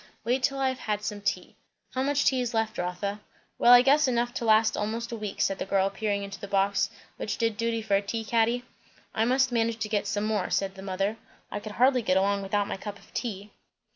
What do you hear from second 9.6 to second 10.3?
to get some